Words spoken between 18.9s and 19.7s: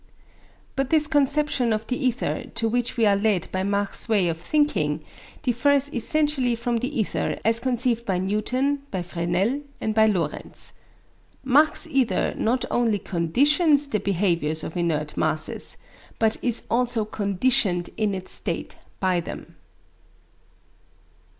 by them.